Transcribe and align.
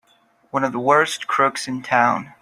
One 0.49 0.63
of 0.63 0.71
the 0.71 0.79
worst 0.79 1.27
crooks 1.27 1.67
in 1.67 1.83
town! 1.83 2.33